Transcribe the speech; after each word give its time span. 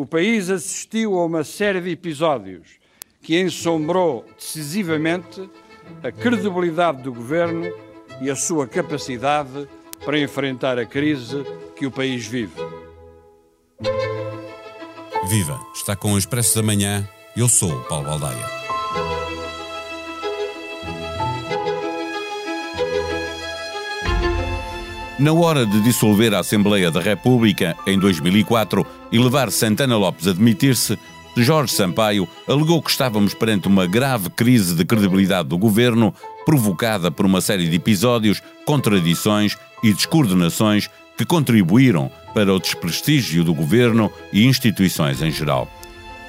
o 0.00 0.06
país 0.06 0.48
assistiu 0.48 1.18
a 1.18 1.24
uma 1.24 1.42
série 1.42 1.80
de 1.80 1.90
episódios 1.90 2.68
que 3.20 3.36
ensombrou 3.36 4.24
decisivamente 4.38 5.50
a 6.04 6.12
credibilidade 6.12 7.02
do 7.02 7.12
governo 7.12 7.66
e 8.20 8.30
a 8.30 8.36
sua 8.36 8.68
capacidade 8.68 9.68
para 10.04 10.16
enfrentar 10.16 10.78
a 10.78 10.86
crise 10.86 11.44
que 11.74 11.84
o 11.84 11.90
país 11.90 12.24
vive. 12.24 12.54
Viva! 15.28 15.60
Está 15.74 15.96
com 15.96 16.12
o 16.12 16.18
Expresso 16.18 16.54
da 16.54 16.62
Manhã. 16.62 17.04
Eu 17.36 17.48
sou 17.48 17.72
o 17.72 17.84
Paulo 17.88 18.06
Baldaia. 18.06 18.67
Na 25.18 25.32
hora 25.32 25.66
de 25.66 25.80
dissolver 25.80 26.32
a 26.32 26.38
Assembleia 26.38 26.92
da 26.92 27.00
República, 27.00 27.76
em 27.84 27.98
2004, 27.98 28.86
e 29.10 29.18
levar 29.18 29.50
Santana 29.50 29.96
Lopes 29.96 30.28
a 30.28 30.32
demitir-se, 30.32 30.96
Jorge 31.36 31.72
Sampaio 31.72 32.28
alegou 32.46 32.80
que 32.80 32.90
estávamos 32.90 33.34
perante 33.34 33.66
uma 33.66 33.84
grave 33.84 34.30
crise 34.30 34.76
de 34.76 34.84
credibilidade 34.84 35.48
do 35.48 35.58
governo, 35.58 36.14
provocada 36.46 37.10
por 37.10 37.26
uma 37.26 37.40
série 37.40 37.68
de 37.68 37.74
episódios, 37.74 38.40
contradições 38.64 39.56
e 39.82 39.92
descoordenações 39.92 40.88
que 41.16 41.24
contribuíram 41.24 42.12
para 42.32 42.54
o 42.54 42.60
desprestígio 42.60 43.42
do 43.42 43.52
governo 43.52 44.12
e 44.32 44.46
instituições 44.46 45.20
em 45.20 45.32
geral. 45.32 45.68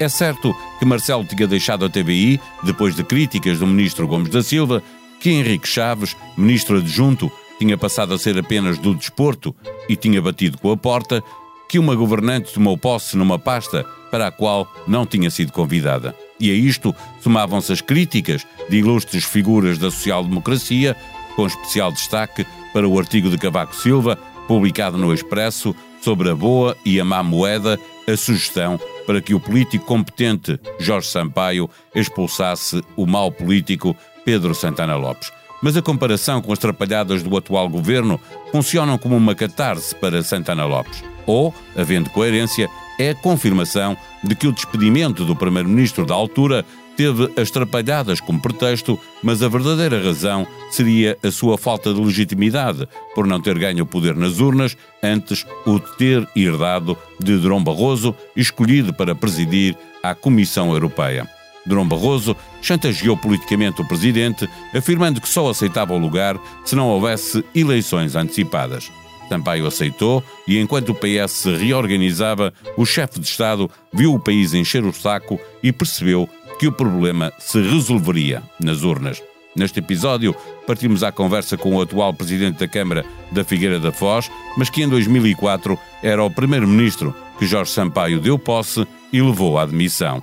É 0.00 0.08
certo 0.08 0.52
que 0.80 0.84
Marcelo 0.84 1.24
tinha 1.24 1.46
deixado 1.46 1.84
a 1.84 1.88
TVI 1.88 2.40
depois 2.64 2.96
de 2.96 3.04
críticas 3.04 3.60
do 3.60 3.68
ministro 3.68 4.08
Gomes 4.08 4.30
da 4.30 4.42
Silva, 4.42 4.82
que 5.20 5.30
Henrique 5.30 5.68
Chaves, 5.68 6.16
ministro 6.36 6.78
adjunto, 6.78 7.30
tinha 7.60 7.76
passado 7.76 8.14
a 8.14 8.18
ser 8.18 8.38
apenas 8.38 8.78
do 8.78 8.94
desporto 8.94 9.54
e 9.86 9.94
tinha 9.94 10.22
batido 10.22 10.56
com 10.56 10.72
a 10.72 10.76
porta, 10.78 11.22
que 11.68 11.78
uma 11.78 11.94
governante 11.94 12.54
tomou 12.54 12.76
posse 12.78 13.18
numa 13.18 13.38
pasta 13.38 13.84
para 14.10 14.28
a 14.28 14.32
qual 14.32 14.66
não 14.88 15.04
tinha 15.04 15.30
sido 15.30 15.52
convidada. 15.52 16.16
E 16.40 16.50
a 16.50 16.54
isto 16.54 16.96
somavam-se 17.20 17.70
as 17.70 17.82
críticas 17.82 18.46
de 18.70 18.78
ilustres 18.78 19.24
figuras 19.24 19.76
da 19.76 19.90
social-democracia, 19.90 20.96
com 21.36 21.46
especial 21.46 21.92
destaque 21.92 22.46
para 22.72 22.88
o 22.88 22.98
artigo 22.98 23.28
de 23.28 23.36
Cavaco 23.36 23.76
Silva, 23.76 24.16
publicado 24.48 24.96
no 24.96 25.12
Expresso, 25.12 25.76
sobre 26.00 26.30
a 26.30 26.34
boa 26.34 26.74
e 26.82 26.98
a 26.98 27.04
má 27.04 27.22
moeda, 27.22 27.78
a 28.08 28.16
sugestão 28.16 28.80
para 29.06 29.20
que 29.20 29.34
o 29.34 29.40
político 29.40 29.84
competente 29.84 30.58
Jorge 30.78 31.08
Sampaio 31.08 31.68
expulsasse 31.94 32.82
o 32.96 33.06
mau 33.06 33.30
político 33.30 33.94
Pedro 34.24 34.54
Santana 34.54 34.96
Lopes 34.96 35.30
mas 35.62 35.76
a 35.76 35.82
comparação 35.82 36.40
com 36.40 36.52
as 36.52 36.58
trapalhadas 36.58 37.22
do 37.22 37.36
atual 37.36 37.68
governo 37.68 38.20
funcionam 38.50 38.98
como 38.98 39.16
uma 39.16 39.34
catarse 39.34 39.94
para 39.94 40.22
Santana 40.22 40.64
Lopes. 40.64 41.02
Ou, 41.26 41.54
havendo 41.76 42.10
coerência, 42.10 42.68
é 42.98 43.10
a 43.10 43.14
confirmação 43.14 43.96
de 44.22 44.34
que 44.34 44.46
o 44.46 44.52
despedimento 44.52 45.24
do 45.24 45.36
primeiro-ministro 45.36 46.04
da 46.04 46.14
altura 46.14 46.64
teve 46.96 47.32
as 47.40 47.50
trapalhadas 47.50 48.20
como 48.20 48.40
pretexto, 48.40 48.98
mas 49.22 49.42
a 49.42 49.48
verdadeira 49.48 50.02
razão 50.02 50.46
seria 50.70 51.16
a 51.22 51.30
sua 51.30 51.56
falta 51.56 51.94
de 51.94 52.00
legitimidade 52.00 52.86
por 53.14 53.26
não 53.26 53.40
ter 53.40 53.58
ganho 53.58 53.84
o 53.84 53.86
poder 53.86 54.14
nas 54.14 54.38
urnas, 54.38 54.76
antes 55.02 55.46
o 55.64 55.80
ter 55.80 56.28
herdado 56.36 56.98
de 57.18 57.38
Dom 57.38 57.64
Barroso, 57.64 58.14
escolhido 58.36 58.92
para 58.92 59.14
presidir 59.14 59.74
a 60.02 60.14
Comissão 60.14 60.72
Europeia. 60.72 61.26
Durão 61.66 61.86
Barroso 61.86 62.36
chantageou 62.62 63.16
politicamente 63.16 63.80
o 63.80 63.84
presidente, 63.84 64.48
afirmando 64.74 65.20
que 65.20 65.28
só 65.28 65.48
aceitava 65.48 65.94
o 65.94 65.98
lugar 65.98 66.38
se 66.64 66.74
não 66.74 66.88
houvesse 66.88 67.44
eleições 67.54 68.16
antecipadas. 68.16 68.90
Sampaio 69.28 69.66
aceitou 69.66 70.24
e, 70.46 70.58
enquanto 70.58 70.90
o 70.90 70.94
PS 70.94 71.30
se 71.30 71.54
reorganizava, 71.54 72.52
o 72.76 72.84
chefe 72.84 73.20
de 73.20 73.26
Estado 73.26 73.70
viu 73.92 74.12
o 74.12 74.18
país 74.18 74.52
encher 74.52 74.84
o 74.84 74.92
saco 74.92 75.38
e 75.62 75.70
percebeu 75.70 76.28
que 76.58 76.66
o 76.66 76.72
problema 76.72 77.32
se 77.38 77.60
resolveria 77.62 78.42
nas 78.58 78.82
urnas. 78.82 79.22
Neste 79.54 79.78
episódio, 79.78 80.34
partimos 80.66 81.02
à 81.02 81.12
conversa 81.12 81.56
com 81.56 81.76
o 81.76 81.80
atual 81.80 82.12
presidente 82.12 82.58
da 82.58 82.68
Câmara 82.68 83.04
da 83.30 83.44
Figueira 83.44 83.78
da 83.78 83.92
Foz, 83.92 84.30
mas 84.56 84.68
que 84.68 84.82
em 84.82 84.88
2004 84.88 85.78
era 86.02 86.22
o 86.22 86.30
primeiro-ministro 86.30 87.14
que 87.38 87.46
Jorge 87.46 87.70
Sampaio 87.70 88.20
deu 88.20 88.38
posse 88.38 88.86
e 89.12 89.20
levou 89.20 89.58
à 89.58 89.66
demissão 89.66 90.22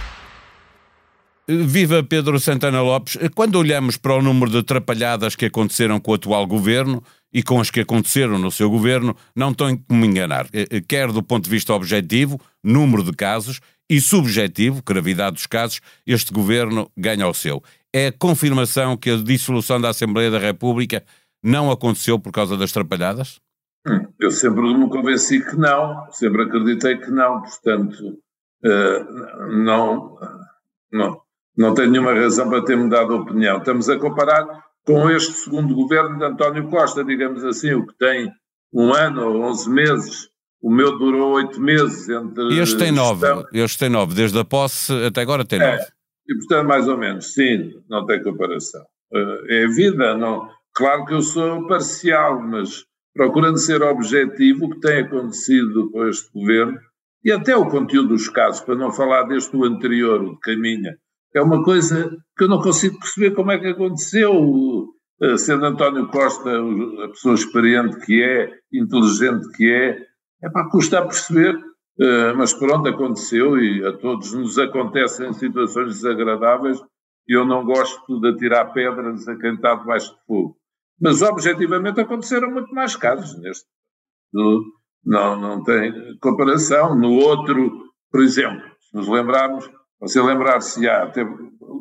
Viva 1.65 2.01
Pedro 2.01 2.39
Santana 2.39 2.81
Lopes. 2.81 3.17
Quando 3.35 3.55
olhamos 3.55 3.97
para 3.97 4.15
o 4.15 4.21
número 4.21 4.49
de 4.49 4.59
atrapalhadas 4.59 5.35
que 5.35 5.45
aconteceram 5.45 5.99
com 5.99 6.11
o 6.11 6.13
atual 6.13 6.47
governo 6.47 7.03
e 7.33 7.43
com 7.43 7.59
as 7.59 7.69
que 7.69 7.81
aconteceram 7.81 8.39
no 8.39 8.49
seu 8.49 8.69
governo, 8.69 9.15
não 9.35 9.53
tem 9.53 9.75
como 9.75 10.05
enganar. 10.05 10.47
Eh, 10.53 10.67
eh, 10.69 10.81
quer 10.81 11.11
do 11.11 11.21
ponto 11.21 11.45
de 11.45 11.49
vista 11.49 11.73
objetivo, 11.73 12.39
número 12.63 13.03
de 13.03 13.11
casos, 13.11 13.59
e 13.89 13.99
subjetivo, 13.99 14.81
gravidade 14.85 15.35
dos 15.35 15.45
casos, 15.45 15.81
este 16.07 16.31
governo 16.31 16.89
ganha 16.95 17.27
o 17.27 17.33
seu. 17.33 17.61
É 17.93 18.07
a 18.07 18.11
confirmação 18.13 18.95
que 18.95 19.09
a 19.09 19.17
dissolução 19.17 19.81
da 19.81 19.89
Assembleia 19.89 20.31
da 20.31 20.39
República 20.39 21.03
não 21.43 21.69
aconteceu 21.69 22.17
por 22.17 22.31
causa 22.31 22.55
das 22.55 22.71
atrapalhadas? 22.71 23.41
Hum, 23.85 24.07
eu 24.19 24.31
sempre 24.31 24.61
me 24.61 24.89
convenci 24.89 25.43
que 25.43 25.57
não, 25.57 26.09
sempre 26.11 26.43
acreditei 26.43 26.97
que 26.97 27.11
não, 27.11 27.41
portanto, 27.41 28.19
uh, 28.63 29.47
não, 29.51 30.17
não, 30.91 31.21
não 31.57 31.73
tenho 31.73 31.91
nenhuma 31.91 32.13
razão 32.13 32.49
para 32.49 32.63
ter 32.63 32.77
mudado 32.77 33.09
de 33.09 33.13
opinião. 33.13 33.57
Estamos 33.57 33.89
a 33.89 33.97
comparar 33.97 34.45
com 34.85 35.09
este 35.09 35.33
segundo 35.33 35.75
governo 35.75 36.17
de 36.17 36.25
António 36.25 36.69
Costa, 36.69 37.03
digamos 37.03 37.43
assim, 37.43 37.73
o 37.73 37.85
que 37.85 37.97
tem 37.97 38.31
um 38.73 38.93
ano 38.93 39.27
ou 39.27 39.41
onze 39.43 39.69
meses. 39.69 40.29
O 40.61 40.71
meu 40.71 40.97
durou 40.97 41.33
oito 41.33 41.59
meses 41.59 42.07
entre. 42.07 42.59
Este 42.59 42.77
tem 42.77 42.91
nove, 42.91 43.25
este 43.53 43.79
tem 43.79 43.89
nove, 43.89 44.13
desde 44.13 44.37
a 44.39 44.45
posse 44.45 44.93
até 45.05 45.21
agora 45.21 45.43
tem 45.43 45.59
é, 45.59 45.71
nove. 45.71 45.89
E 46.27 46.35
portanto, 46.35 46.67
mais 46.67 46.87
ou 46.87 46.97
menos, 46.97 47.33
sim, 47.33 47.71
não 47.89 48.05
tem 48.05 48.21
comparação. 48.21 48.81
Eh, 49.13 49.63
é 49.63 49.67
vida, 49.67 50.15
não. 50.15 50.47
Claro 50.73 51.05
que 51.05 51.13
eu 51.13 51.21
sou 51.21 51.67
parcial, 51.67 52.41
mas 52.41 52.85
procurando 53.13 53.57
ser 53.57 53.81
objetivo, 53.81 54.65
o 54.65 54.69
que 54.69 54.79
tem 54.79 54.99
acontecido 54.99 55.89
com 55.91 56.07
este 56.07 56.31
governo, 56.31 56.79
e 57.23 57.31
até 57.31 57.55
o 57.55 57.67
conteúdo 57.67 58.09
dos 58.09 58.29
casos, 58.29 58.61
para 58.61 58.75
não 58.75 58.91
falar 58.91 59.23
deste 59.23 59.55
anterior, 59.63 60.23
o 60.23 60.33
de 60.35 60.39
Caminha, 60.39 60.97
é 61.33 61.41
uma 61.41 61.63
coisa 61.63 62.09
que 62.37 62.43
eu 62.43 62.47
não 62.47 62.61
consigo 62.61 62.99
perceber 62.99 63.31
como 63.31 63.51
é 63.51 63.59
que 63.59 63.67
aconteceu, 63.67 64.33
eh, 65.21 65.37
sendo 65.37 65.65
António 65.65 66.07
Costa 66.07 66.49
a 67.03 67.07
pessoa 67.09 67.35
experiente 67.35 67.99
que 68.05 68.21
é, 68.21 68.51
inteligente 68.73 69.49
que 69.55 69.71
é, 69.71 70.05
é 70.43 70.49
para 70.49 70.69
custar 70.69 71.03
perceber, 71.03 71.57
eh, 71.99 72.33
mas 72.33 72.53
pronto, 72.53 72.87
aconteceu 72.89 73.57
e 73.59 73.85
a 73.85 73.93
todos 73.93 74.33
nos 74.33 74.57
acontecem 74.57 75.31
situações 75.33 75.95
desagradáveis 75.95 76.79
e 77.27 77.35
eu 77.35 77.45
não 77.45 77.65
gosto 77.65 78.19
de 78.19 78.29
atirar 78.29 78.73
pedras 78.73 79.27
a 79.27 79.35
quem 79.37 79.53
está 79.55 79.75
debaixo 79.75 80.13
de 80.13 80.25
fogo. 80.25 80.57
Mas 80.99 81.21
objetivamente 81.21 81.99
aconteceram 81.99 82.51
muito 82.51 82.73
mais 82.73 82.95
casos 82.95 83.39
neste. 83.39 83.65
Não, 85.03 85.39
não 85.39 85.63
tem 85.63 86.17
comparação. 86.19 86.95
No 86.95 87.13
outro, 87.13 87.91
por 88.11 88.21
exemplo, 88.21 88.61
se 88.79 88.95
nos 88.95 89.07
lembrarmos, 89.07 89.69
você 90.01 90.21
lembrar-se-á, 90.21 91.11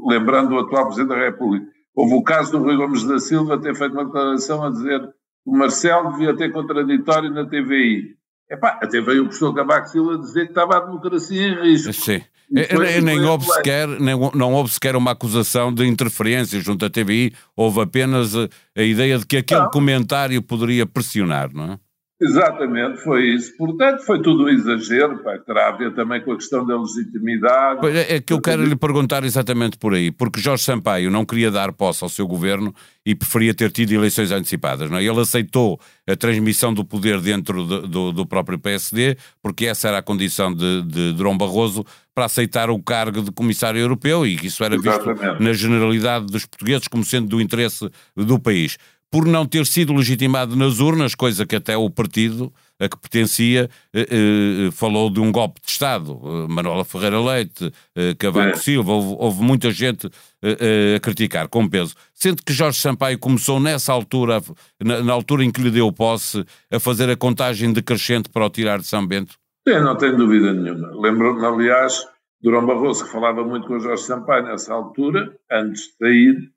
lembrando 0.06 0.54
o 0.54 0.58
atual 0.58 0.86
Presidente 0.86 1.08
da 1.08 1.24
República, 1.24 1.66
houve 1.94 2.14
o 2.14 2.22
caso 2.22 2.52
do 2.52 2.58
Rui 2.58 2.76
Gomes 2.76 3.04
da 3.04 3.18
Silva 3.18 3.58
ter 3.58 3.74
feito 3.74 3.92
uma 3.92 4.04
declaração 4.04 4.62
a 4.62 4.70
dizer 4.70 5.00
que 5.00 5.10
o 5.46 5.56
Marcelo 5.56 6.12
devia 6.12 6.36
ter 6.36 6.52
contraditório 6.52 7.30
na 7.30 7.46
TVI. 7.46 8.14
Epá, 8.50 8.78
até 8.82 9.00
veio 9.00 9.22
o 9.22 9.24
professor 9.26 9.54
Cavaco 9.54 9.88
Silva 9.88 10.18
dizer 10.18 10.44
que 10.44 10.50
estava 10.50 10.76
a 10.76 10.80
democracia 10.80 11.48
em 11.48 11.62
risco. 11.62 11.92
Sim. 11.92 12.20
Foi, 12.68 13.00
nem, 13.00 13.24
houve 13.24 13.44
sequer, 13.46 13.86
nem, 13.86 14.18
não 14.34 14.52
houve 14.52 14.72
sequer 14.72 14.96
uma 14.96 15.12
acusação 15.12 15.72
de 15.72 15.86
interferência 15.86 16.58
junto 16.58 16.84
à 16.84 16.90
TVI, 16.90 17.32
houve 17.56 17.80
apenas 17.80 18.34
a, 18.36 18.48
a 18.76 18.82
ideia 18.82 19.18
de 19.18 19.24
que 19.24 19.36
aquele 19.36 19.60
não. 19.60 19.70
comentário 19.70 20.42
poderia 20.42 20.84
pressionar, 20.84 21.48
não 21.54 21.74
é? 21.74 21.78
Exatamente, 22.22 23.02
foi 23.02 23.30
isso. 23.30 23.56
Portanto, 23.56 24.04
foi 24.04 24.20
tudo 24.20 24.44
um 24.44 24.48
exagero, 24.50 25.22
pá, 25.22 25.38
terá 25.38 25.68
a 25.68 25.72
ver 25.72 25.94
também 25.94 26.20
com 26.20 26.32
a 26.32 26.36
questão 26.36 26.66
da 26.66 26.78
legitimidade. 26.78 27.86
É, 27.86 28.16
é 28.16 28.20
que 28.20 28.34
eu 28.34 28.40
quero 28.40 28.62
lhe 28.62 28.76
perguntar 28.76 29.24
exatamente 29.24 29.78
por 29.78 29.94
aí, 29.94 30.10
porque 30.10 30.38
Jorge 30.38 30.62
Sampaio 30.62 31.10
não 31.10 31.24
queria 31.24 31.50
dar 31.50 31.72
posse 31.72 32.04
ao 32.04 32.10
seu 32.10 32.26
governo 32.28 32.74
e 33.06 33.14
preferia 33.14 33.54
ter 33.54 33.70
tido 33.72 33.92
eleições 33.92 34.30
antecipadas. 34.30 34.90
Não 34.90 34.98
é? 34.98 35.04
Ele 35.04 35.18
aceitou 35.18 35.80
a 36.06 36.14
transmissão 36.14 36.74
do 36.74 36.84
poder 36.84 37.20
dentro 37.22 37.66
de, 37.66 37.88
do, 37.88 38.12
do, 38.12 38.26
próprio 38.26 38.58
PSD, 38.58 39.16
porque 39.42 39.64
essa 39.64 39.88
era 39.88 39.98
a 39.98 40.02
condição 40.02 40.54
de, 40.54 40.82
de 40.82 41.14
Durão 41.14 41.38
Barroso 41.38 41.86
para 42.14 42.26
aceitar 42.26 42.68
o 42.68 42.82
cargo 42.82 43.22
de 43.22 43.32
comissário 43.32 43.80
europeu 43.80 44.26
e 44.26 44.36
que 44.36 44.48
isso 44.48 44.62
era 44.62 44.76
visto 44.76 44.88
Exatamente. 44.88 45.42
na 45.42 45.54
generalidade 45.54 46.26
dos 46.26 46.44
portugueses 46.44 46.86
como 46.86 47.02
sendo 47.02 47.28
do 47.28 47.40
interesse 47.40 47.88
do 48.14 48.38
país 48.38 48.76
por 49.10 49.26
não 49.26 49.44
ter 49.44 49.66
sido 49.66 49.92
legitimado 49.92 50.54
nas 50.54 50.78
urnas, 50.78 51.14
coisa 51.14 51.44
que 51.44 51.56
até 51.56 51.76
o 51.76 51.90
partido 51.90 52.52
a 52.80 52.88
que 52.88 52.96
pertencia 52.96 53.68
eh, 53.92 54.06
eh, 54.10 54.70
falou 54.70 55.10
de 55.10 55.20
um 55.20 55.30
golpe 55.30 55.60
de 55.60 55.70
Estado. 55.70 56.18
Eh, 56.24 56.46
Manuela 56.48 56.82
Ferreira 56.82 57.20
Leite, 57.20 57.70
Cavaco 58.18 58.48
é. 58.48 58.56
Silva, 58.56 58.92
houve, 58.92 59.16
houve, 59.18 59.42
muita 59.42 59.70
gente 59.70 60.08
eh, 60.42 60.94
a 60.96 61.00
criticar, 61.00 61.46
com 61.48 61.68
peso. 61.68 61.94
Sente 62.14 62.42
que 62.42 62.54
Jorge 62.54 62.78
Sampaio 62.78 63.18
começou 63.18 63.60
nessa 63.60 63.92
altura, 63.92 64.40
na, 64.82 65.02
na, 65.02 65.12
altura 65.12 65.44
em 65.44 65.50
que 65.50 65.60
lhe 65.60 65.70
deu 65.70 65.92
posse, 65.92 66.42
a 66.72 66.80
fazer 66.80 67.10
a 67.10 67.16
contagem 67.16 67.70
decrescente 67.70 68.30
para 68.30 68.46
o 68.46 68.50
tirar 68.50 68.78
de 68.78 68.86
São 68.86 69.06
Bento? 69.06 69.34
Sim, 69.68 69.80
não 69.80 69.96
tenho 69.96 70.16
dúvida 70.16 70.54
nenhuma. 70.54 70.90
Lembro-me, 70.98 71.44
aliás, 71.44 72.02
Durão 72.40 72.64
Barroso, 72.64 73.04
que 73.04 73.12
falava 73.12 73.44
muito 73.44 73.66
com 73.66 73.78
Jorge 73.78 74.04
Sampaio 74.04 74.44
nessa 74.44 74.72
altura, 74.72 75.36
antes 75.52 75.82
de 75.82 75.96
sair, 75.98 76.50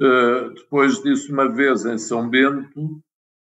Uh, 0.00 0.50
depois 0.54 1.02
disso, 1.02 1.32
uma 1.32 1.48
vez 1.48 1.86
em 1.86 1.96
São 1.96 2.28
Bento, 2.28 3.00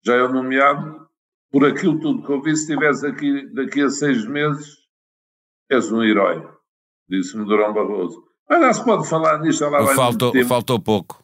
já 0.04 0.14
é 0.14 0.28
nomeado, 0.28 1.06
por 1.50 1.66
aquilo 1.66 2.00
tudo 2.00 2.22
que 2.24 2.32
ouvi, 2.32 2.56
se 2.56 2.62
estiveres 2.62 3.04
aqui 3.04 3.46
daqui 3.54 3.82
a 3.82 3.90
seis 3.90 4.26
meses, 4.26 4.76
és 5.70 5.92
um 5.92 6.02
herói, 6.02 6.46
disse-me 7.08 7.44
Durão 7.44 7.74
Barroso. 7.74 8.22
Mas 8.48 8.60
não 8.60 8.72
se 8.72 8.84
pode 8.84 9.08
falar 9.08 9.38
nisto, 9.40 9.62
lá 9.64 9.82
vai 9.82 9.94
faltou, 9.94 10.32
faltou 10.46 10.80
pouco. 10.80 11.22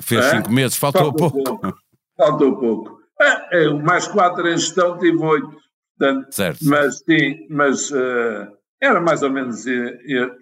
Fez 0.00 0.24
é? 0.24 0.30
cinco 0.36 0.50
meses, 0.50 0.76
faltou, 0.76 1.04
faltou 1.04 1.30
pouco. 1.30 1.60
pouco. 1.60 1.78
Faltou 2.16 2.58
pouco. 2.58 2.98
É, 3.20 3.64
é, 3.64 3.70
mais 3.70 4.08
quatro 4.08 4.48
em 4.48 4.56
gestão, 4.56 4.98
tive 4.98 5.18
oito. 5.18 5.56
Portanto, 5.96 6.32
certo. 6.32 6.64
Mas 6.64 6.98
sim, 6.98 7.46
mas 7.50 7.90
uh, 7.90 8.56
era 8.80 9.00
mais 9.00 9.22
ou 9.22 9.30
menos 9.30 9.64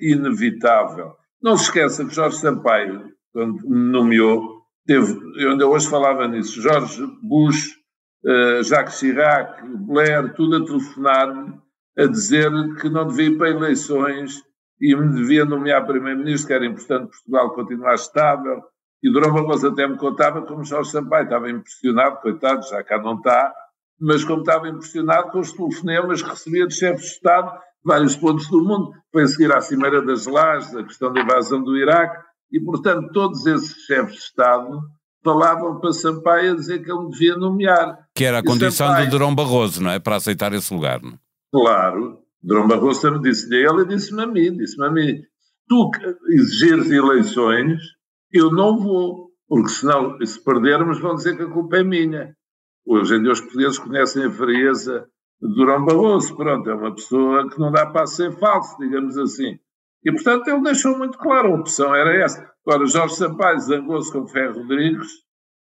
inevitável. 0.01 1.15
Não 1.43 1.57
se 1.57 1.65
esqueça 1.65 2.05
que 2.05 2.15
Jorge 2.15 2.39
Sampaio 2.39 3.16
quando 3.37 3.69
me 3.69 3.93
nomeou, 3.93 4.63
teve, 4.87 5.15
eu 5.37 5.51
ainda 5.51 5.67
hoje 5.67 5.91
falava 5.91 6.27
nisso, 6.27 6.59
Jorge 6.63 7.07
Bush, 7.23 7.77
uh, 8.25 8.63
Jacques 8.63 8.99
Chirac, 8.99 9.63
Blair, 9.63 10.33
tudo 10.33 10.57
a 10.57 10.65
telefonar-me, 10.65 11.61
a 11.99 12.07
dizer 12.07 12.51
que 12.81 12.89
não 12.89 13.07
devia 13.07 13.27
ir 13.27 13.37
para 13.37 13.51
eleições 13.51 14.43
e 14.81 14.97
me 14.97 15.15
devia 15.15 15.45
nomear 15.45 15.87
Primeiro-Ministro, 15.87 16.47
que 16.47 16.55
era 16.55 16.65
importante 16.65 17.11
Portugal 17.11 17.55
continuar 17.55 17.95
estável. 17.95 18.63
E 19.03 19.13
Durão 19.13 19.35
Barroso 19.35 19.69
até 19.69 19.87
me 19.87 19.99
contava 19.99 20.41
como 20.41 20.65
Jorge 20.65 20.91
Sampaio 20.91 21.25
estava 21.25 21.51
impressionado, 21.51 22.23
coitado, 22.23 22.67
já 22.67 22.83
cá 22.83 22.99
não 22.99 23.17
está, 23.17 23.53
mas 24.01 24.25
como 24.25 24.41
estava 24.41 24.67
impressionado 24.67 25.31
com 25.31 25.41
os 25.41 25.53
telefonemas 25.53 26.23
que 26.23 26.31
recebia 26.31 26.67
de 26.67 26.75
chefes 26.75 27.03
de 27.03 27.13
Estado 27.13 27.53
de 27.53 27.59
vários 27.85 28.17
pontos 28.17 28.49
do 28.49 28.65
mundo. 28.65 28.93
Foi 29.13 29.25
a 29.25 29.29
seguir 29.29 29.53
à 29.53 29.61
Cimeira 29.61 30.01
das 30.01 30.25
Lajes, 30.25 30.75
a 30.75 30.83
questão 30.83 31.13
da 31.13 31.21
invasão 31.21 31.63
do 31.63 31.77
Iraque, 31.77 32.25
e, 32.53 32.61
portanto, 32.61 33.11
todos 33.13 33.45
esses 33.47 33.85
chefes 33.85 34.15
de 34.15 34.21
Estado 34.21 34.81
falavam 35.23 35.81
para 35.81 35.93
Sampaio 35.93 36.53
a 36.53 36.57
dizer 36.57 36.85
que 36.85 36.91
ele 36.91 37.11
devia 37.11 37.37
nomear. 37.37 38.07
Que 38.15 38.25
era 38.25 38.39
a 38.39 38.43
condição 38.45 38.87
Sampaio, 38.87 39.07
de 39.07 39.11
Durão 39.11 39.35
Barroso, 39.35 39.83
não 39.83 39.91
é? 39.91 39.99
Para 39.99 40.17
aceitar 40.17 40.53
esse 40.53 40.73
lugar. 40.73 41.03
Não? 41.03 41.15
É? 41.15 41.19
Claro. 41.53 42.19
Durão 42.41 42.69
Barroso 42.69 43.03
também 43.03 43.21
disse-lhe 43.23 43.57
a 43.57 43.71
ele 43.71 43.83
e 43.83 43.89
disse-me 43.89 44.23
a 44.23 44.27
mim, 44.27 44.57
disse-me 44.57 44.87
a 44.87 44.91
mim, 44.91 45.21
tu 45.69 45.91
exigires 46.29 46.89
eleições, 46.91 47.81
eu 48.33 48.53
não 48.53 48.79
vou, 48.79 49.31
porque 49.49 49.71
senão, 49.71 50.17
se 50.25 50.43
perdermos, 50.45 51.01
vão 51.01 51.17
dizer 51.17 51.37
que 51.37 51.43
a 51.43 51.51
culpa 51.51 51.79
é 51.79 51.83
minha. 51.83 52.37
Hoje 52.87 53.17
em 53.17 53.23
dia 53.23 53.33
os 53.33 53.41
portugueses 53.41 53.79
conhecem 53.81 54.25
a 54.25 54.31
frieza 54.31 55.09
de 55.43 55.55
Durão 55.55 55.85
Barroso, 55.85 56.37
pronto, 56.37 56.71
é 56.71 56.75
uma 56.75 56.95
pessoa 56.95 57.49
que 57.51 57.59
não 57.59 57.73
dá 57.73 57.87
para 57.87 58.07
ser 58.07 58.31
falso, 58.39 58.77
digamos 58.79 59.19
assim. 59.19 59.59
E, 60.05 60.13
portanto, 60.13 60.49
ele 60.49 60.63
deixou 60.63 60.97
muito 60.97 61.19
claro, 61.19 61.53
a 61.53 61.59
opção 61.59 61.95
era 61.95 62.15
essa. 62.17 62.49
Agora, 62.67 62.87
Jorge 62.87 63.17
Sampaio 63.17 63.59
zangou-se 63.61 64.13
com 64.13 64.27
Ferro 64.27 64.61
Rodrigues, 64.61 65.09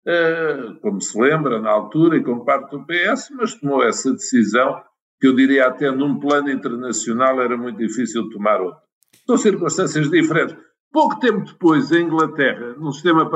eh, 0.07 0.75
como 0.81 1.01
se 1.01 1.19
lembra, 1.21 1.61
na 1.61 1.71
altura, 1.71 2.17
e 2.17 2.23
com 2.23 2.45
parte 2.45 2.71
do 2.71 2.87
PS, 2.87 3.31
mas 3.37 3.55
tomou 3.55 3.83
essa 3.83 4.13
decisão, 4.13 4.81
que 5.21 5.27
eu 5.27 5.35
diria 5.35 5.67
até 5.67 5.91
num 5.91 6.19
plano 6.19 6.51
internacional 6.51 7.41
era 7.41 7.57
muito 7.57 7.79
difícil 7.79 8.29
tomar 8.31 8.61
outra. 8.61 8.81
São 9.27 9.37
circunstâncias 9.37 10.11
diferentes. 10.11 10.57
Pouco 10.93 11.19
tempo 11.21 11.45
depois, 11.45 11.93
em 11.93 12.05
Inglaterra, 12.05 12.75
num 12.79 12.93
sistema 12.93 13.29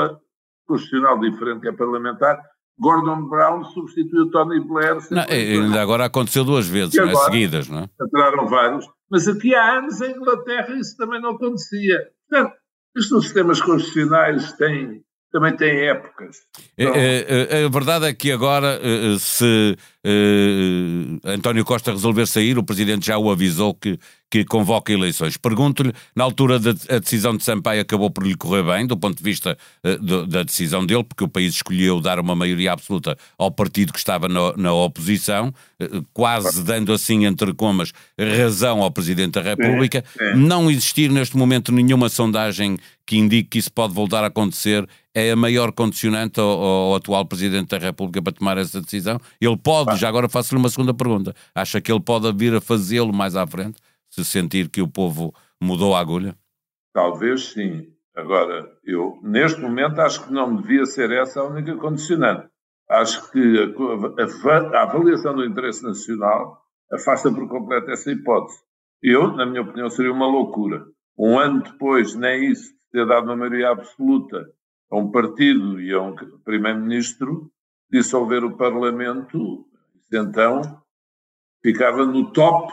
constitucional 0.67 1.21
diferente, 1.21 1.61
que 1.61 1.69
é 1.69 1.73
parlamentar, 1.73 2.41
Gordon 2.79 3.29
Brown 3.29 3.65
substituiu 3.65 4.31
Tony 4.31 4.61
Blair. 4.61 4.97
Não, 5.11 5.23
ainda 5.23 5.81
agora 5.81 6.07
aconteceu 6.07 6.45
duas 6.45 6.67
vezes, 6.67 6.95
não 6.95 7.11
é? 7.11 7.15
seguidas, 7.15 7.69
não 7.69 7.81
é? 7.81 7.89
Entraram 8.01 8.47
vários. 8.47 8.87
Mas 9.11 9.29
aqui 9.29 9.55
há 9.55 9.79
anos 9.79 10.01
em 10.01 10.13
Inglaterra 10.13 10.75
isso 10.77 10.97
também 10.97 11.21
não 11.21 11.31
acontecia. 11.31 12.11
Portanto, 12.29 12.57
isto 12.97 13.15
nos 13.15 13.25
sistemas 13.25 13.61
constitucionais 13.61 14.53
tem, 14.53 15.05
também 15.35 15.57
tem 15.57 15.89
épocas. 15.89 16.37
Então, 16.79 16.95
a, 16.95 17.67
a, 17.67 17.69
verdade 17.69 18.07
é 18.07 18.15
que 18.15 18.31
agora, 18.31 18.81
eh, 18.81 19.19
se 19.19 19.77
uh, 20.07 21.29
António 21.29 21.65
Costa 21.65 21.91
resolver 21.91 22.25
sair, 22.29 22.57
o 22.57 22.63
Presidente 22.63 23.07
já 23.07 23.19
o 23.19 23.29
avisou 23.29 23.75
que, 23.75 23.99
que 24.31 24.45
convoca 24.45 24.93
eleições. 24.93 25.37
Pergunto-lhe, 25.37 25.93
na 26.15 26.23
altura 26.23 26.61
da 26.61 26.71
a 26.89 26.99
decisão 27.01 27.37
de 27.37 27.43
Sampaio 27.43 27.81
acabou 27.81 28.11
por 28.11 28.25
lhe 28.25 28.37
correr 28.37 28.63
bem, 28.63 28.87
do 28.87 28.97
ponto 28.97 29.17
de 29.17 29.25
vista 29.25 29.59
do, 30.01 30.25
da 30.25 30.45
decisão 30.45 30.87
dele, 30.87 31.03
porque 31.03 31.25
o 31.25 31.29
país 31.29 31.55
escolheu 31.55 32.01
dar 32.01 32.21
uma 32.21 32.37
maioria 32.37 32.73
absoluta 32.73 33.17
ao 33.37 33.51
partido 33.51 33.93
que 33.93 33.99
estava 33.99 34.29
no, 34.29 34.57
na 34.57 34.73
oposição, 34.73 35.53
quase 36.13 36.63
dando 36.63 36.93
assim, 36.93 37.25
entre 37.25 37.53
comas, 37.55 37.93
razão 38.17 38.83
ao 38.83 38.91
Presidente 38.93 39.33
da 39.33 39.43
República. 39.43 40.05
É, 40.21 40.31
é. 40.31 40.37
Não 40.37 40.71
existir 40.71 41.11
neste 41.11 41.37
momento 41.37 41.73
nenhuma 41.73 42.09
sondagem 42.09 42.77
que 43.07 43.17
indique 43.17 43.51
que 43.51 43.59
isso 43.59 43.73
pode 43.73 43.93
voltar 43.93 44.25
a 44.25 44.29
acontecer 44.29 44.89
é 45.15 45.31
a 45.31 45.37
maior 45.37 45.73
condicionante 45.73 46.41
ao, 46.41 46.47
ao 46.47 46.95
atual 46.97 47.25
Presidente 47.25 47.69
da 47.69 47.79
República 47.79 48.21
para 48.21 48.33
tomar 48.33 48.59
essa 48.59 48.81
decisão? 48.81 49.21
Ele 49.41 49.57
pode 49.57 49.97
já 49.97 50.09
agora 50.09 50.29
faço-lhe 50.29 50.59
uma 50.59 50.69
segunda 50.69 50.93
pergunta. 50.93 51.35
Acha 51.55 51.81
que 51.81 51.93
ele 51.93 52.01
pode 52.01 52.33
vir 52.33 52.55
a 52.55 52.61
fazê-lo 52.61 53.13
mais 53.13 53.37
à 53.37 53.47
frente, 53.47 53.81
se 54.11 54.25
sentir 54.25 54.69
que 54.69 54.83
o 54.83 54.89
povo 54.89 55.33
mudou 55.63 55.95
a 55.95 56.01
agulha? 56.01 56.37
Talvez 56.93 57.53
sim. 57.53 57.89
Agora, 58.17 58.71
eu 58.85 59.19
neste 59.23 59.61
momento 59.61 60.01
acho 60.01 60.27
que 60.27 60.33
não 60.33 60.57
devia 60.57 60.85
ser 60.85 61.11
essa 61.11 61.41
a 61.41 61.45
única 61.45 61.77
condicionante. 61.77 62.49
Acho 62.89 63.31
que 63.31 63.39
a, 63.39 64.51
a, 64.53 64.79
a 64.79 64.83
avaliação 64.83 65.35
do 65.35 65.45
interesse 65.45 65.83
nacional 65.83 66.61
afasta 66.93 67.33
por 67.33 67.49
completo 67.49 67.91
essa 67.91 68.11
hipótese. 68.11 68.59
Eu, 69.03 69.33
na 69.33 69.47
minha 69.47 69.63
opinião, 69.63 69.91
seria 69.91 70.13
uma 70.13 70.27
loucura. 70.27 70.85
Um 71.19 71.39
ano 71.39 71.63
depois, 71.63 72.15
nem 72.15 72.51
isso, 72.51 72.73
ter 72.93 73.07
dado 73.07 73.25
uma 73.25 73.37
maioria 73.37 73.71
absoluta 73.71 74.47
a 74.95 74.99
um 74.99 75.11
partido 75.11 75.81
e 75.81 75.93
a 75.93 76.01
um 76.01 76.15
primeiro-ministro, 76.45 77.51
dissolver 77.91 78.45
o 78.45 78.57
Parlamento 78.57 79.67
então 80.13 80.83
ficava 81.63 82.05
no 82.07 82.31
top 82.33 82.73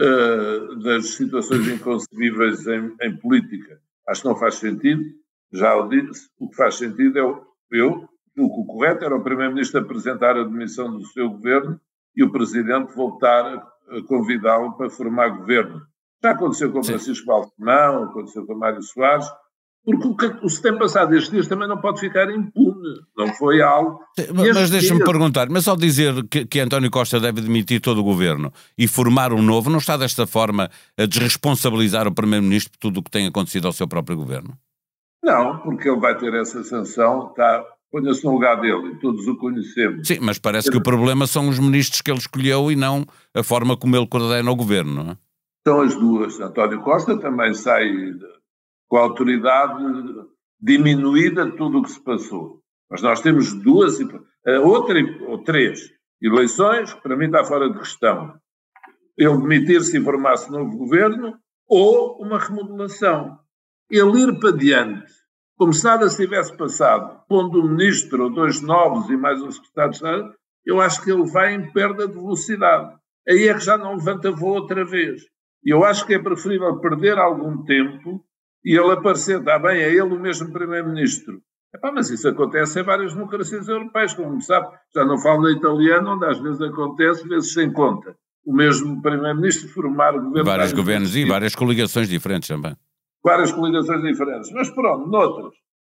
uh, 0.00 0.76
das 0.82 1.14
situações 1.14 1.66
inconcebíveis 1.68 2.66
em, 2.66 2.94
em, 3.00 3.16
política. 3.16 3.80
Acho 4.08 4.22
que 4.22 4.28
não 4.28 4.36
faz 4.36 4.56
sentido, 4.56 5.02
já 5.52 5.74
o 5.76 5.88
disse, 5.88 6.28
o 6.38 6.50
que 6.50 6.56
faz 6.56 6.74
sentido 6.74 7.18
é 7.18 7.22
eu, 7.78 8.08
o 8.36 8.54
que 8.54 8.60
o 8.60 8.64
correto 8.66 9.04
era 9.04 9.16
o 9.16 9.22
Primeiro-Ministro 9.22 9.80
apresentar 9.80 10.36
a 10.36 10.44
demissão 10.44 10.92
do 10.92 11.06
seu 11.06 11.30
governo 11.30 11.80
e 12.14 12.22
o 12.22 12.30
Presidente 12.30 12.94
voltar 12.94 13.46
a 13.88 14.02
convidá-lo 14.02 14.76
para 14.76 14.90
formar 14.90 15.28
governo. 15.28 15.80
Já 16.22 16.32
aconteceu 16.32 16.72
com 16.72 16.82
Francisco 16.82 17.26
Balsemão, 17.26 18.04
aconteceu 18.04 18.46
com 18.46 18.54
Mário 18.54 18.82
Soares, 18.82 19.26
porque 19.84 20.06
o 20.08 20.16
que, 20.16 20.26
o 20.26 20.40
que 20.40 20.48
se 20.48 20.62
tem 20.62 20.76
passado 20.78 21.14
estes 21.14 21.30
dias 21.30 21.46
também 21.46 21.68
não 21.68 21.78
pode 21.78 22.00
ficar 22.00 22.30
impune. 22.30 23.00
Não 23.16 23.28
foi 23.34 23.60
algo. 23.60 24.00
Mas, 24.34 24.54
mas 24.54 24.70
deixa-me 24.70 25.04
perguntar, 25.04 25.50
mas 25.50 25.68
ao 25.68 25.76
dizer 25.76 26.26
que, 26.28 26.46
que, 26.46 26.60
António 26.60 26.90
Costa 26.90 27.20
deve 27.20 27.42
demitir 27.42 27.80
todo 27.82 27.98
o 27.98 28.04
governo 28.04 28.50
e 28.78 28.88
formar 28.88 29.32
um 29.32 29.42
novo, 29.42 29.68
não 29.68 29.78
está 29.78 29.96
desta 29.96 30.26
forma 30.26 30.70
a 30.98 31.06
desresponsabilizar 31.06 32.08
o 32.08 32.14
Primeiro-Ministro 32.14 32.72
por 32.72 32.78
tudo 32.78 33.00
o 33.00 33.02
que 33.02 33.10
tem 33.10 33.26
acontecido 33.26 33.66
ao 33.66 33.72
seu 33.72 33.86
próprio 33.86 34.16
governo? 34.16 34.56
Não, 35.22 35.58
porque 35.58 35.88
ele 35.88 36.00
vai 36.00 36.16
ter 36.16 36.32
essa 36.34 36.64
sanção, 36.64 37.28
está, 37.28 37.62
ponha-se 37.92 38.24
no 38.24 38.32
lugar 38.32 38.60
dele, 38.60 38.96
todos 39.00 39.26
o 39.26 39.36
conhecemos. 39.36 40.06
Sim, 40.08 40.18
mas 40.20 40.38
parece 40.38 40.70
que 40.70 40.76
o 40.78 40.82
problema 40.82 41.26
são 41.26 41.48
os 41.48 41.58
ministros 41.58 42.00
que 42.00 42.10
ele 42.10 42.18
escolheu 42.18 42.70
e 42.70 42.76
não 42.76 43.04
a 43.34 43.42
forma 43.42 43.76
como 43.76 43.96
ele 43.96 44.06
coordena 44.06 44.50
o 44.50 44.56
governo, 44.56 45.04
não 45.04 45.10
é? 45.12 45.16
São 45.66 45.80
as 45.80 45.94
duas. 45.94 46.38
António 46.40 46.82
Costa 46.82 47.18
também 47.18 47.54
sai 47.54 47.88
com 48.88 48.96
a 48.96 49.02
autoridade 49.02 49.82
diminuída 50.60 51.44
de 51.44 51.56
tudo 51.56 51.78
o 51.78 51.82
que 51.82 51.90
se 51.90 52.02
passou. 52.02 52.60
Mas 52.90 53.02
nós 53.02 53.20
temos 53.20 53.52
duas, 53.52 53.98
outra 54.64 54.98
ou 55.28 55.42
três. 55.42 55.90
Eleições, 56.20 56.94
para 56.94 57.16
mim 57.16 57.26
está 57.26 57.44
fora 57.44 57.70
de 57.70 57.78
questão. 57.78 58.34
Ele 59.16 59.36
demitir-se 59.36 59.98
e 59.98 60.02
formar-se 60.02 60.50
novo 60.50 60.76
governo 60.76 61.36
ou 61.68 62.22
uma 62.22 62.38
remodelação. 62.38 63.38
Ele 63.90 64.22
ir 64.22 64.38
para 64.38 64.52
diante, 64.52 65.12
como 65.56 65.72
se 65.72 65.84
nada 65.84 66.08
se 66.08 66.16
tivesse 66.16 66.56
passado, 66.56 67.22
pondo 67.28 67.60
um 67.60 67.68
ministro 67.68 68.30
dois 68.30 68.60
novos 68.60 69.08
e 69.10 69.16
mais 69.16 69.40
um 69.42 69.50
secretário 69.50 69.90
de 69.90 69.96
Estado, 69.96 70.34
eu 70.64 70.80
acho 70.80 71.02
que 71.02 71.10
ele 71.10 71.30
vai 71.30 71.54
em 71.54 71.72
perda 71.72 72.08
de 72.08 72.14
velocidade. 72.14 72.96
Aí 73.28 73.48
é 73.48 73.54
que 73.54 73.60
já 73.60 73.76
não 73.76 73.96
levanta 73.96 74.30
voo 74.30 74.54
outra 74.54 74.84
vez. 74.84 75.22
E 75.64 75.70
eu 75.70 75.84
acho 75.84 76.06
que 76.06 76.14
é 76.14 76.18
preferível 76.18 76.78
perder 76.80 77.18
algum 77.18 77.64
tempo 77.64 78.24
e 78.64 78.76
ele 78.76 78.92
aparecer, 78.92 79.38
está 79.40 79.58
bem, 79.58 79.82
é 79.82 79.90
ele 79.90 80.02
o 80.02 80.18
mesmo 80.18 80.50
primeiro-ministro. 80.52 81.40
Mas 81.92 82.08
isso 82.08 82.28
acontece 82.28 82.80
em 82.80 82.84
várias 82.84 83.12
democracias 83.12 83.68
europeias, 83.68 84.14
como 84.14 84.40
sabe. 84.40 84.68
Já 84.94 85.04
não 85.04 85.18
falo 85.18 85.42
na 85.42 85.50
italiana, 85.50 86.14
onde 86.14 86.24
às 86.24 86.40
vezes 86.40 86.60
acontece, 86.60 87.28
vezes 87.28 87.52
sem 87.52 87.72
conta. 87.72 88.16
O 88.46 88.54
mesmo 88.54 89.02
primeiro-ministro 89.02 89.68
formar 89.68 90.12
governo. 90.12 90.44
Vários 90.44 90.72
governos 90.72 91.16
e 91.16 91.24
várias 91.24 91.54
coligações 91.54 92.08
diferentes 92.08 92.48
também. 92.48 92.76
Várias 93.22 93.50
coligações 93.52 94.02
diferentes. 94.02 94.50
Mas 94.52 94.70
pronto, 94.70 95.08
noutras. 95.08 95.52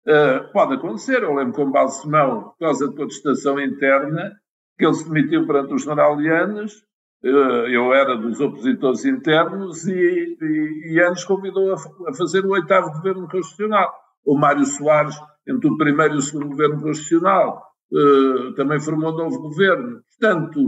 Uh, 0.08 0.52
pode 0.52 0.76
acontecer. 0.76 1.22
Eu 1.22 1.36
lembro 1.36 1.54
com 1.54 1.72
Balsemão, 1.72 2.44
por 2.44 2.58
causa 2.60 2.88
de 2.88 2.96
contestação 2.96 3.60
interna, 3.60 4.32
que 4.78 4.86
ele 4.86 4.94
se 4.94 5.08
demitiu 5.08 5.46
perante 5.46 5.74
os 5.74 5.84
generalianos 5.84 6.88
eu 7.24 7.94
era 7.94 8.16
dos 8.16 8.40
opositores 8.40 9.04
internos 9.06 9.88
e, 9.88 10.38
e, 10.40 10.94
e 10.94 11.00
Anos 11.02 11.24
convidou 11.24 11.74
a, 11.74 11.76
a, 12.10 12.14
fazer 12.14 12.46
o 12.46 12.52
oitavo 12.52 12.92
governo 12.92 13.28
constitucional. 13.28 13.94
O 14.26 14.38
Mário 14.38 14.66
Soares, 14.66 15.16
entre 15.48 15.70
o 15.70 15.78
primeiro 15.78 16.16
e 16.16 16.18
o 16.18 16.22
segundo 16.22 16.50
governo 16.50 16.82
constitucional, 16.82 17.64
uh, 17.92 18.54
também 18.54 18.80
formou 18.80 19.14
um 19.14 19.18
novo 19.18 19.40
governo. 19.40 20.02
Portanto, 20.20 20.60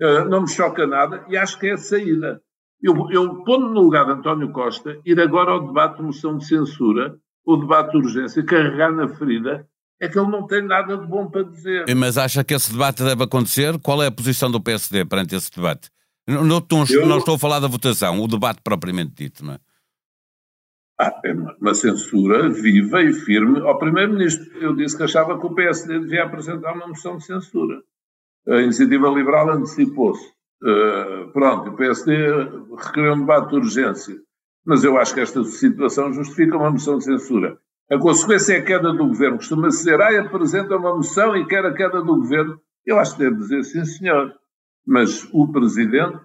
uh, 0.00 0.24
não 0.28 0.42
me 0.42 0.48
choca 0.48 0.86
nada 0.86 1.24
e 1.28 1.36
acho 1.36 1.58
que 1.58 1.66
é 1.66 1.72
a 1.72 1.76
saída. 1.78 2.40
Eu, 2.82 2.94
eu 3.10 3.44
pondo 3.44 3.68
no 3.68 3.82
lugar 3.82 4.06
de 4.06 4.12
António 4.12 4.50
Costa, 4.50 4.98
ir 5.04 5.20
agora 5.20 5.52
ao 5.52 5.66
debate 5.66 5.98
de 5.98 6.02
moção 6.02 6.36
de 6.36 6.46
censura, 6.46 7.16
ou 7.44 7.60
debate 7.60 7.92
de 7.92 7.98
urgência, 7.98 8.44
carregar 8.44 8.92
na 8.92 9.08
ferida, 9.08 9.66
é 10.00 10.08
que 10.08 10.18
ele 10.18 10.30
não 10.30 10.46
tem 10.46 10.62
nada 10.62 10.96
de 10.96 11.06
bom 11.06 11.28
para 11.28 11.44
dizer. 11.44 11.84
Mas 11.94 12.18
acha 12.18 12.42
que 12.42 12.54
esse 12.54 12.72
debate 12.72 13.02
deve 13.02 13.22
acontecer? 13.22 13.78
Qual 13.80 14.02
é 14.02 14.06
a 14.06 14.12
posição 14.12 14.50
do 14.50 14.60
PSD 14.60 15.04
perante 15.04 15.34
esse 15.34 15.50
debate? 15.50 15.90
Não, 16.26 16.44
não, 16.44 16.64
Eu... 16.90 17.06
não 17.06 17.18
estou 17.18 17.34
a 17.34 17.38
falar 17.38 17.60
da 17.60 17.68
votação, 17.68 18.20
o 18.20 18.28
debate 18.28 18.60
propriamente 18.62 19.12
dito, 19.14 19.44
não 19.44 19.54
é? 19.54 19.58
Ah, 21.00 21.20
é 21.24 21.32
uma 21.32 21.74
censura 21.74 22.48
viva 22.48 23.02
e 23.02 23.12
firme 23.12 23.60
ao 23.60 23.78
Primeiro-Ministro. 23.78 24.46
Eu 24.58 24.74
disse 24.76 24.96
que 24.96 25.02
achava 25.02 25.38
que 25.38 25.46
o 25.46 25.54
PSD 25.54 25.98
devia 25.98 26.24
apresentar 26.24 26.74
uma 26.74 26.86
moção 26.86 27.16
de 27.16 27.24
censura. 27.24 27.82
A 28.46 28.60
Iniciativa 28.60 29.08
Liberal 29.08 29.50
antecipou-se. 29.50 30.24
Uh, 30.62 31.32
pronto, 31.32 31.70
o 31.70 31.76
PSD 31.76 32.14
requeriu 32.76 33.14
um 33.14 33.20
debate 33.20 33.48
de 33.48 33.56
urgência. 33.56 34.14
Mas 34.64 34.84
eu 34.84 34.96
acho 34.96 35.12
que 35.12 35.20
esta 35.20 35.42
situação 35.42 36.12
justifica 36.12 36.56
uma 36.56 36.70
moção 36.70 36.98
de 36.98 37.04
censura. 37.04 37.58
A 37.92 37.98
consequência 37.98 38.54
é 38.54 38.58
a 38.58 38.64
queda 38.64 38.92
do 38.92 39.06
governo. 39.06 39.36
Costuma-se 39.36 39.78
dizer, 39.78 40.00
ah, 40.00 40.20
apresenta 40.20 40.76
uma 40.76 40.96
moção 40.96 41.36
e 41.36 41.46
quer 41.46 41.64
a 41.66 41.74
queda 41.74 42.00
do 42.00 42.16
governo. 42.16 42.58
Eu 42.86 42.98
acho 42.98 43.16
que 43.16 43.24
deve 43.24 43.36
dizer, 43.36 43.62
sim, 43.64 43.84
senhor. 43.84 44.32
Mas 44.86 45.28
o 45.32 45.52
presidente 45.52 46.18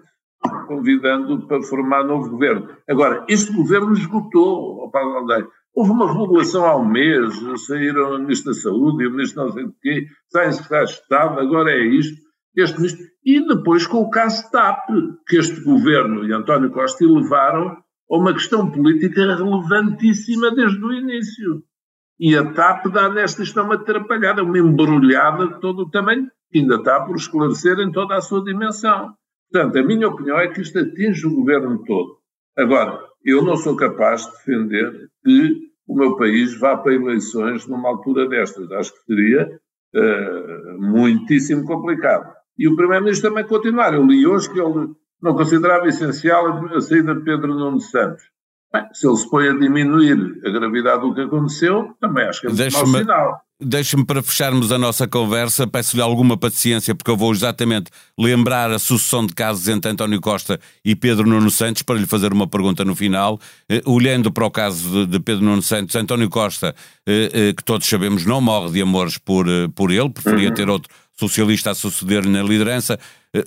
convidando 0.66 1.46
para 1.46 1.62
formar 1.62 2.04
novo 2.04 2.30
governo. 2.30 2.68
Agora, 2.88 3.24
este 3.28 3.52
governo 3.52 3.92
esgotou, 3.92 4.90
Paulo 4.90 5.16
Aldeia. 5.16 5.46
Houve 5.74 5.90
uma 5.90 6.10
regulação 6.12 6.64
há 6.64 6.76
um 6.76 6.88
mês, 6.88 7.34
saíram 7.66 8.14
o 8.14 8.18
Ministro 8.18 8.52
da 8.52 8.58
Saúde 8.58 9.04
e 9.04 9.06
o 9.06 9.10
Ministro 9.10 9.44
não 9.44 9.52
sei 9.52 9.66
de 9.66 9.74
quê, 9.80 10.06
saem 10.28 10.50
de 10.50 10.84
Estado, 10.84 11.40
agora 11.40 11.70
é 11.70 11.84
isto, 11.84 12.16
este 12.56 12.76
Ministro. 12.78 13.06
E 13.24 13.46
depois 13.46 13.86
com 13.86 13.98
o 13.98 14.10
caso 14.10 14.50
TAP, 14.50 14.88
que 15.26 15.36
este 15.36 15.60
governo 15.62 16.24
e 16.24 16.32
António 16.32 16.70
Costa 16.70 17.04
elevaram 17.04 17.76
a 18.10 18.16
uma 18.16 18.32
questão 18.32 18.70
política 18.70 19.36
relevantíssima 19.36 20.54
desde 20.54 20.82
o 20.84 20.92
início. 20.92 21.62
E 22.18 22.36
a 22.36 22.52
TAP 22.52 22.86
dá 22.86 23.08
nesta 23.08 23.42
questão 23.42 23.64
uma 23.64 23.74
atrapalhada, 23.74 24.42
uma 24.42 24.58
embrulhada 24.58 25.46
de 25.46 25.60
todo 25.60 25.82
o 25.82 25.90
tamanho, 25.90 26.28
que 26.50 26.58
ainda 26.58 26.76
está 26.76 27.00
por 27.00 27.16
esclarecer 27.16 27.78
em 27.78 27.92
toda 27.92 28.16
a 28.16 28.20
sua 28.20 28.42
dimensão. 28.42 29.14
Portanto, 29.50 29.78
a 29.78 29.82
minha 29.82 30.08
opinião 30.08 30.38
é 30.38 30.48
que 30.48 30.60
isto 30.60 30.78
atinge 30.78 31.26
o 31.26 31.34
governo 31.34 31.82
todo. 31.84 32.18
Agora, 32.56 32.98
eu 33.24 33.42
não 33.42 33.56
sou 33.56 33.76
capaz 33.76 34.24
de 34.24 34.32
defender 34.32 35.08
que 35.24 35.68
o 35.86 35.94
meu 35.94 36.16
país 36.16 36.58
vá 36.58 36.76
para 36.76 36.94
eleições 36.94 37.66
numa 37.66 37.88
altura 37.88 38.28
destas. 38.28 38.70
Acho 38.72 38.92
que 38.92 39.04
seria 39.06 39.60
uh, 39.94 40.80
muitíssimo 40.80 41.64
complicado. 41.64 42.32
E 42.58 42.68
o 42.68 42.74
Primeiro-Ministro 42.74 43.30
também 43.30 43.46
continuar. 43.46 43.94
Eu 43.94 44.04
li 44.04 44.26
hoje 44.26 44.50
que 44.52 44.60
ele 44.60 44.90
não 45.22 45.34
considerava 45.34 45.88
essencial 45.88 46.46
a 46.74 46.80
saída 46.80 47.14
de 47.14 47.22
Pedro 47.22 47.54
Nuno 47.54 47.80
Santos. 47.80 48.22
Bem, 48.72 48.84
se 48.92 49.06
ele 49.06 49.16
se 49.16 49.28
põe 49.30 49.48
a 49.48 49.52
diminuir 49.52 50.40
a 50.44 50.50
gravidade 50.50 51.00
do 51.00 51.14
que 51.14 51.22
aconteceu, 51.22 51.96
também 52.00 52.24
acho 52.26 52.42
que 52.42 52.46
é 52.48 52.50
um 52.50 52.54
mau 52.54 52.86
sinal. 52.86 53.40
Deixe-me 53.60 54.04
para 54.04 54.22
fecharmos 54.22 54.70
a 54.70 54.78
nossa 54.78 55.08
conversa, 55.08 55.66
peço-lhe 55.66 56.02
alguma 56.02 56.36
paciência, 56.36 56.94
porque 56.94 57.10
eu 57.10 57.16
vou 57.16 57.32
exatamente 57.32 57.90
lembrar 58.16 58.70
a 58.70 58.78
sucessão 58.78 59.26
de 59.26 59.34
casos 59.34 59.66
entre 59.66 59.90
António 59.90 60.20
Costa 60.20 60.60
e 60.84 60.94
Pedro 60.94 61.26
Nuno 61.26 61.50
Santos 61.50 61.82
para 61.82 61.98
lhe 61.98 62.06
fazer 62.06 62.32
uma 62.32 62.46
pergunta 62.46 62.84
no 62.84 62.94
final. 62.94 63.40
Eh, 63.68 63.82
olhando 63.84 64.30
para 64.30 64.46
o 64.46 64.50
caso 64.50 65.06
de, 65.06 65.06
de, 65.06 65.18
Pedro 65.18 65.44
Nuno 65.44 65.62
Santos, 65.62 65.96
António 65.96 66.28
Costa, 66.28 66.72
eh, 67.04 67.30
eh, 67.32 67.52
que 67.52 67.64
todos 67.64 67.88
sabemos 67.88 68.24
não 68.24 68.40
morre 68.40 68.70
de 68.70 68.82
amores 68.82 69.18
por, 69.18 69.48
eh, 69.48 69.66
por 69.74 69.90
ele, 69.90 70.10
preferia 70.10 70.50
uhum. 70.50 70.54
ter 70.54 70.70
outro 70.70 70.94
socialista 71.18 71.72
a 71.72 71.74
suceder-lhe 71.74 72.30
na 72.30 72.42
liderança, 72.42 72.98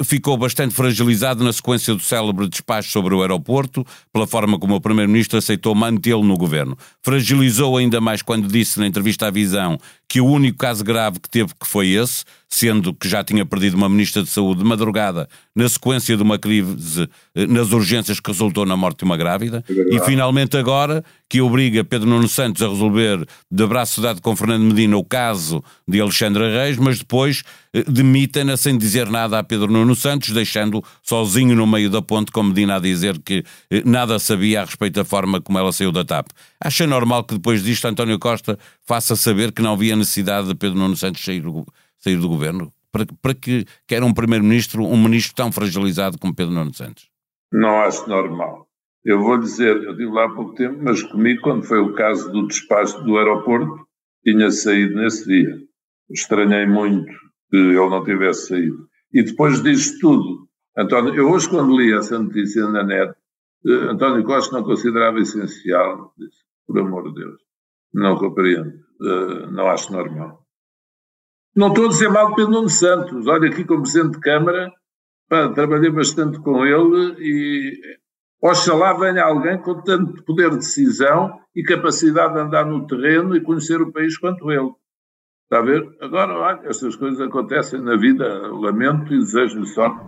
ficou 0.04 0.38
bastante 0.38 0.74
fragilizado 0.74 1.44
na 1.44 1.52
sequência 1.52 1.94
do 1.94 2.02
célebre 2.02 2.48
despacho 2.48 2.90
sobre 2.92 3.16
o 3.16 3.22
aeroporto, 3.22 3.86
pela 4.14 4.28
forma 4.28 4.60
como 4.60 4.76
o 4.76 4.82
Primeiro-Ministro 4.82 5.38
aceitou 5.38 5.74
mantê-lo 5.74 6.24
no 6.24 6.38
governo. 6.38 6.78
Fragilizou 7.04 7.78
ainda 7.78 8.00
mais 8.00 8.22
quando 8.22 8.48
disse 8.48 8.80
na 8.80 8.88
entrevista 8.88 9.28
à 9.28 9.32
Visão 9.32 9.78
que 10.08 10.20
o 10.20 10.26
único 10.26 10.58
caso 10.58 10.84
grave 10.84 11.20
que 11.20 11.30
teve 11.30 11.54
que 11.58 11.66
foi 11.66 11.90
esse, 11.90 12.26
sendo 12.50 12.94
que 12.94 13.08
já 13.08 13.24
tinha 13.24 13.46
perdido 13.46 13.78
uma 13.78 13.88
Ministra 13.88 14.22
de 14.22 14.30
Saúde 14.30 14.62
de 14.62 14.66
madrugada 14.68 15.28
na 15.56 15.70
sequência 15.70 16.18
de 16.18 16.22
uma 16.22 16.38
crise 16.38 17.08
eh, 17.34 17.48
nas 17.48 17.72
urgências 17.72 18.20
que 18.20 18.30
resultou 18.30 18.66
na 18.66 18.76
morte 18.76 19.00
de 19.00 19.06
uma 19.06 19.16
grávida. 19.16 19.64
É 19.70 19.96
e 19.96 20.00
finalmente 20.02 20.58
agora 20.58 21.02
que 21.30 21.40
obriga 21.40 21.82
Pedro 21.86 22.10
Nuno 22.10 22.28
Santos 22.28 22.62
a 22.62 22.68
resolver 22.68 23.26
de 23.50 23.66
braço 23.66 24.02
dado 24.02 24.22
com 24.22 24.36
Fernando 24.36 24.64
Medina 24.64 24.98
o 24.98 25.04
caso 25.04 25.64
de 25.88 26.02
Alexandre 26.02 26.44
Reis, 26.52 26.78
mas 26.78 27.00
depois 27.00 27.42
eh, 27.74 27.84
demitem-na 27.88 28.58
sem 28.58 28.78
dizer 28.78 29.10
nada 29.10 29.40
a 29.40 29.44
Pedro 29.44 29.72
Nuno 29.72 29.96
Santos, 29.96 30.32
deixando 30.32 30.84
sozinho 31.02 31.56
no 31.56 31.66
meio 31.66 31.90
da 31.90 32.02
ponte 32.02 32.32
com 32.32 32.44
Medina 32.44 32.76
a 32.76 32.80
dizer 32.80 33.20
que 33.20 33.44
eh, 33.70 33.82
nada 33.86 34.20
sabia 34.20 34.62
a 34.62 34.66
respeito 34.66 34.96
da 34.96 35.06
forma 35.06 35.42
como 35.42 35.58
ela 35.58 35.72
saiu 35.72 35.92
da 35.92 36.04
TAP. 36.04 36.28
Acha 36.60 36.86
normal 36.86 37.24
que 37.24 37.36
depois 37.36 37.64
disto 37.64 37.86
António 37.88 38.20
Costa 38.20 38.60
faça 38.86 39.16
saber 39.16 39.52
que 39.52 39.62
não 39.62 39.74
havia 39.74 39.96
necessidade 39.96 40.48
de 40.48 40.56
Pedro 40.56 40.78
Nuno 40.78 40.98
Santos 40.98 41.24
sair 41.24 41.42
do, 41.42 41.66
sair 41.98 42.18
do 42.18 42.28
governo? 42.28 42.74
Para, 42.92 43.06
para 43.22 43.34
que 43.34 43.66
quer 43.88 44.04
um 44.04 44.14
primeiro-ministro, 44.14 44.84
um 44.84 45.02
ministro 45.02 45.34
tão 45.34 45.50
fragilizado 45.50 46.18
como 46.20 46.36
Pedro 46.36 46.54
Nuno 46.54 46.74
Santos? 46.74 47.10
Não 47.54 47.82
acho 47.82 48.08
normal. 48.10 48.68
Eu 49.04 49.22
vou 49.22 49.40
dizer, 49.40 49.78
eu 49.78 49.96
digo 49.96 50.12
lá 50.12 50.26
há 50.26 50.30
pouco 50.30 50.54
tempo, 50.56 50.78
mas 50.84 51.02
comigo, 51.02 51.42
quando 51.42 51.64
foi 51.64 51.80
o 51.80 51.94
caso 51.94 52.32
do 52.32 52.48
despacho 52.48 53.02
do 53.04 53.18
aeroporto, 53.18 53.88
tinha 54.24 54.52
saído 54.52 54.96
nesse 54.96 55.26
dia. 55.26 55.58
Estranhei 56.12 56.68
muito 56.68 57.12
que 57.52 57.58
ele 57.58 57.76
não 57.76 58.04
tivesse 58.04 58.48
saído. 58.48 58.88
E 59.14 59.22
depois 59.24 59.62
diz 59.62 60.00
tudo. 60.00 60.48
António, 60.76 61.14
eu 61.14 61.30
hoje, 61.30 61.50
quando 61.50 61.78
li 61.78 61.94
essa 61.94 62.18
notícia 62.18 62.66
na 62.68 62.82
net, 62.82 63.14
eh, 63.68 63.92
António 63.92 64.24
Costa 64.24 64.58
não 64.58 64.64
considerava 64.64 65.20
essencial, 65.20 66.14
disse, 66.18 66.38
por 66.66 66.80
amor 66.80 67.10
de 67.10 67.16
Deus, 67.16 67.42
não 67.94 68.18
compreendo, 68.18 68.70
uh, 69.02 69.52
não 69.52 69.68
acho 69.68 69.92
normal. 69.92 70.46
Não 71.54 71.68
estou 71.68 71.86
a 71.86 71.90
dizer 71.90 72.10
mal 72.10 72.30
de 72.30 72.36
Pedro 72.36 72.52
Nuno 72.52 72.70
Santos, 72.70 73.28
olha 73.28 73.50
aqui 73.50 73.66
como 73.66 73.82
Presidente 73.82 74.14
de 74.14 74.20
Câmara, 74.22 74.72
pá, 75.28 75.50
trabalhei 75.50 75.92
bastante 75.92 76.40
com 76.40 76.66
ele 76.66 77.16
e 77.20 77.82
oxalá 78.42 78.94
venha 78.94 79.26
alguém 79.26 79.62
com 79.62 79.82
tanto 79.82 80.24
poder 80.24 80.52
de 80.52 80.58
decisão 80.58 81.38
e 81.54 81.62
capacidade 81.62 82.34
de 82.34 82.40
andar 82.40 82.66
no 82.66 82.88
terreno 82.88 83.36
e 83.36 83.42
conhecer 83.42 83.82
o 83.82 83.92
país 83.92 84.18
quanto 84.18 84.50
ele. 84.50 84.72
Está 85.52 85.60
a 85.60 85.66
ver? 85.66 85.86
Agora, 86.00 86.34
olha, 86.34 86.62
estas 86.64 86.96
coisas 86.96 87.20
acontecem 87.20 87.82
na 87.82 87.98
vida, 87.98 88.26
lamento 88.54 89.14
e 89.14 89.20
desejo-lhe 89.20 89.68
sorte. 89.68 90.00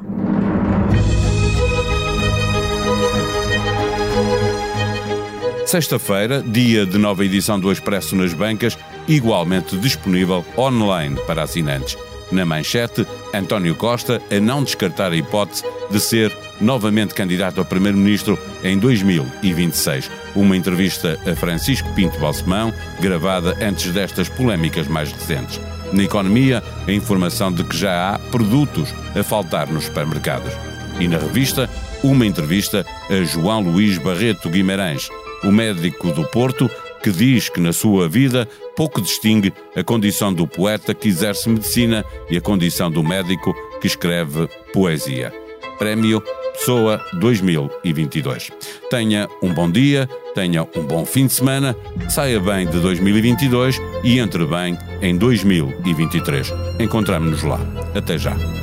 Sexta-feira, 5.65 6.41
dia 6.41 6.85
de 6.85 6.97
nova 6.97 7.25
edição 7.25 7.59
do 7.59 7.69
Expresso 7.69 8.15
nas 8.15 8.33
bancas, 8.33 8.79
igualmente 9.05 9.77
disponível 9.77 10.45
online 10.57 11.17
para 11.27 11.43
assinantes. 11.43 11.97
Na 12.32 12.46
manchete, 12.46 13.06
António 13.34 13.75
Costa 13.75 14.22
a 14.32 14.39
não 14.39 14.63
descartar 14.63 15.12
a 15.12 15.15
hipótese 15.15 15.63
de 15.89 16.00
ser 16.00 16.36
novamente 16.60 17.13
candidato 17.13 17.62
a 17.62 17.65
Primeiro-Ministro 17.65 18.39
em 18.63 18.77
2026. 18.77 20.10
Uma 20.36 20.58
entrevista 20.58 21.20
a 21.30 21.36
Francisco 21.36 21.92
Pinto 21.94 22.20
Balsemão, 22.20 22.74
gravada 23.00 23.58
antes 23.62 23.92
destas 23.92 24.30
polémicas 24.30 24.88
mais 24.88 25.12
recentes. 25.12 25.60
Na 25.92 26.03
economia, 26.03 26.63
a 26.88 26.92
informação 26.92 27.51
de 27.51 27.63
que 27.63 27.77
já 27.77 28.10
há 28.10 28.20
produtos 28.20 28.94
a 29.15 29.24
faltar 29.24 29.68
nos 29.68 29.86
supermercados. 29.86 30.51
E 31.00 31.08
na 31.08 31.18
revista, 31.18 31.70
uma 32.03 32.25
entrevista 32.25 32.86
a 33.10 33.24
João 33.24 33.62
Luís 33.62 33.98
Barreto 33.98 34.50
Guimarães, 34.50 35.10
o 35.44 35.51
médico 35.51 36.12
do 36.12 36.25
Porto, 36.27 36.70
que 37.03 37.12
diz 37.12 37.50
que 37.50 37.60
na 37.60 37.74
sua 37.74 38.07
vida 38.07 38.48
pouco 38.77 39.01
distingue 39.01 39.53
a 39.75 39.83
condição 39.83 40.33
do 40.33 40.48
poeta 40.48 40.93
que 40.93 41.10
exerce 41.10 41.50
medicina 41.50 42.05
e 42.29 42.38
a 42.38 42.41
condição 42.41 42.89
do 42.89 43.03
médico 43.03 43.53
que 43.81 43.88
escreve 43.88 44.48
poesia. 44.72 45.33
Prémio 45.77 46.24
Pessoa 46.53 47.03
2022. 47.19 48.51
Tenha 48.89 49.27
um 49.41 49.53
bom 49.53 49.69
dia, 49.69 50.07
tenha 50.33 50.63
um 50.75 50.83
bom 50.83 51.03
fim 51.05 51.27
de 51.27 51.33
semana, 51.33 51.75
saia 52.10 52.39
bem 52.39 52.67
de 52.67 52.79
2022 52.79 53.81
e 54.03 54.19
entre 54.19 54.45
bem 54.45 54.77
em 55.01 55.17
2023. 55.17 56.53
Encontramos-nos 56.79 57.43
lá. 57.43 57.60
Até 57.93 58.17
já. 58.17 58.62